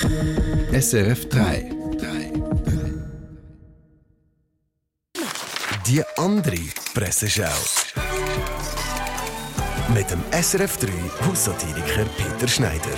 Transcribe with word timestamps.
SRF 0.00 1.28
3. 1.28 1.70
Die 5.86 6.02
andere 6.16 6.56
Presseschau. 6.94 7.44
Mit 9.94 10.10
dem 10.10 10.22
SRF 10.32 10.78
3 10.78 10.88
Haussatiriker 11.26 12.06
Peter 12.16 12.48
Schneider. 12.48 12.96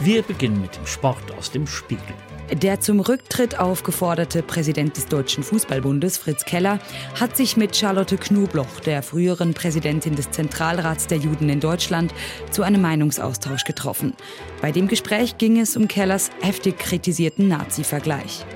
Wir 0.00 0.22
beginnen 0.22 0.60
mit 0.60 0.76
dem 0.76 0.86
Sport 0.86 1.32
aus 1.36 1.50
dem 1.50 1.66
Spiegel. 1.66 2.14
Der 2.52 2.80
zum 2.80 3.00
Rücktritt 3.00 3.58
aufgeforderte 3.58 4.44
Präsident 4.44 4.96
des 4.96 5.06
Deutschen 5.06 5.42
Fußballbundes, 5.42 6.18
Fritz 6.18 6.44
Keller, 6.44 6.78
hat 7.18 7.36
sich 7.36 7.56
mit 7.56 7.76
Charlotte 7.76 8.16
Knobloch, 8.16 8.80
der 8.80 9.02
früheren 9.02 9.54
Präsidentin 9.54 10.14
des 10.14 10.30
Zentralrats 10.30 11.08
der 11.08 11.18
Juden 11.18 11.48
in 11.50 11.58
Deutschland, 11.58 12.14
zu 12.52 12.62
einem 12.62 12.80
Meinungsaustausch 12.80 13.64
getroffen. 13.64 14.14
Bei 14.62 14.70
dem 14.70 14.86
Gespräch 14.86 15.36
ging 15.36 15.58
es 15.58 15.76
um 15.76 15.88
Kellers 15.88 16.30
heftig 16.40 16.78
kritisierten 16.78 17.48
Nazi-Vergleich. 17.48 18.46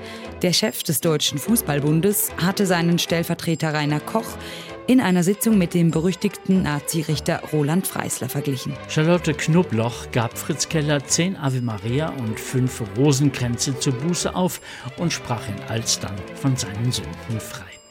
Der 0.41 0.53
Chef 0.53 0.81
des 0.83 1.01
Deutschen 1.01 1.37
Fußballbundes 1.37 2.31
hatte 2.37 2.65
seinen 2.65 2.99
Stellvertreter 2.99 3.73
Rainer 3.73 3.99
Koch 3.99 4.37
in 4.87 5.01
einer 5.01 5.23
Sitzung 5.23 5.57
mit 5.57 5.73
dem 5.73 5.91
berüchtigten 5.91 6.63
Nazi-Richter 6.63 7.41
Roland 7.51 7.87
Freisler 7.87 8.29
verglichen. 8.29 8.73
Charlotte 8.87 9.33
Knobloch 9.33 10.11
gab 10.11 10.37
Fritz 10.37 10.69
Keller 10.69 11.03
zehn 11.05 11.35
Ave 11.35 11.61
Maria 11.61 12.09
und 12.09 12.39
fünf 12.39 12.81
Rosenkränze 12.97 13.77
zur 13.79 13.93
Buße 13.93 14.35
auf 14.35 14.61
und 14.97 15.13
sprach 15.13 15.47
ihn 15.47 15.61
alsdann 15.67 16.15
von 16.35 16.55
seinen 16.55 16.91
Sünden 16.91 17.39
frei. 17.39 17.82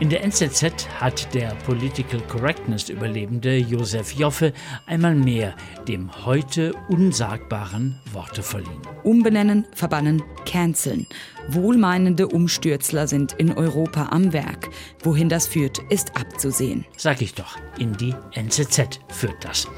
In 0.00 0.10
der 0.10 0.24
NZZ 0.24 0.88
hat 1.00 1.32
der 1.34 1.54
Political 1.66 2.20
Correctness 2.22 2.88
Überlebende 2.88 3.56
Josef 3.56 4.12
Joffe 4.12 4.52
einmal 4.86 5.14
mehr 5.14 5.54
dem 5.86 6.10
heute 6.26 6.74
unsagbaren 6.88 8.00
Worte 8.12 8.42
verliehen. 8.42 8.82
Umbenennen, 9.04 9.64
verbannen, 9.72 10.20
canceln. 10.46 11.06
Wohlmeinende 11.46 12.26
Umstürzler 12.26 13.06
sind 13.06 13.34
in 13.34 13.52
Europa 13.52 14.08
am 14.10 14.32
Werk. 14.32 14.68
Wohin 15.04 15.28
das 15.28 15.46
führt, 15.46 15.78
ist 15.90 16.16
abzusehen. 16.16 16.84
Sag 16.96 17.22
ich 17.22 17.34
doch, 17.34 17.56
in 17.78 17.96
die 17.96 18.14
NZZ 18.32 18.98
führt 19.08 19.44
das. 19.44 19.68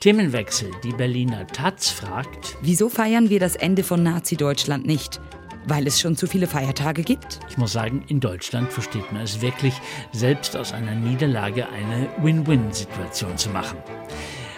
Themenwechsel. 0.00 0.70
Die 0.84 0.92
Berliner 0.92 1.46
Taz 1.46 1.88
fragt, 1.88 2.58
Wieso 2.60 2.90
feiern 2.90 3.30
wir 3.30 3.40
das 3.40 3.56
Ende 3.56 3.82
von 3.82 4.02
Nazi-Deutschland 4.02 4.84
nicht? 4.84 5.22
Weil 5.66 5.86
es 5.86 6.00
schon 6.00 6.16
zu 6.16 6.26
viele 6.26 6.46
Feiertage 6.46 7.02
gibt? 7.02 7.40
Ich 7.48 7.56
muss 7.56 7.72
sagen, 7.72 8.04
in 8.08 8.20
Deutschland 8.20 8.72
versteht 8.72 9.10
man 9.12 9.22
es 9.22 9.40
wirklich, 9.40 9.74
selbst 10.12 10.56
aus 10.56 10.72
einer 10.72 10.94
Niederlage 10.94 11.68
eine 11.68 12.08
Win-Win-Situation 12.18 13.38
zu 13.38 13.50
machen. 13.50 13.78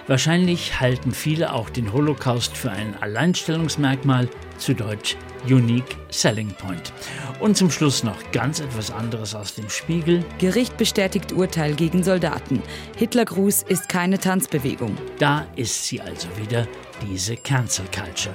Wahrscheinlich 0.08 0.78
halten 0.78 1.12
viele 1.12 1.52
auch 1.52 1.68
den 1.68 1.92
Holocaust 1.92 2.56
für 2.56 2.70
ein 2.70 2.94
Alleinstellungsmerkmal, 3.00 4.28
zu 4.58 4.74
Deutsch 4.74 5.16
Unique 5.48 5.96
Selling 6.10 6.50
Point. 6.52 6.92
Und 7.40 7.56
zum 7.56 7.70
Schluss 7.70 8.02
noch 8.02 8.16
ganz 8.32 8.60
etwas 8.60 8.90
anderes 8.90 9.34
aus 9.34 9.54
dem 9.54 9.68
Spiegel. 9.68 10.24
Gericht 10.38 10.76
bestätigt 10.76 11.32
Urteil 11.32 11.74
gegen 11.74 12.02
Soldaten. 12.02 12.62
Hitlergruß 12.96 13.64
ist 13.64 13.88
keine 13.88 14.18
Tanzbewegung. 14.18 14.96
Da 15.18 15.46
ist 15.56 15.86
sie 15.86 16.00
also 16.00 16.28
wieder, 16.36 16.66
diese 17.02 17.36
Cancel 17.36 17.84
Culture. 17.86 18.34